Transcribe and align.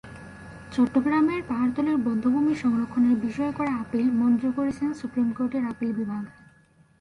চট্টগ্রামের 0.71 1.41
পাহাড়তলীর 1.43 1.97
বধ্যভূমি 1.97 2.53
সংরক্ষণের 2.55 3.15
বিষয়ে 3.15 3.51
করা 3.51 3.71
আপিল 3.75 4.05
মঞ্জুর 4.11 4.51
করেছেন 4.51 4.89
সুপ্রিম 4.93 5.27
কোর্টের 5.31 5.63
আপিল 5.65 5.91
বিভাগ। 5.93 6.23